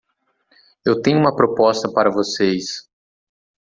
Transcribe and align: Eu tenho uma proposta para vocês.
Eu 0.83 0.99
tenho 0.99 1.19
uma 1.19 1.35
proposta 1.35 1.87
para 1.93 2.09
vocês. 2.09 2.89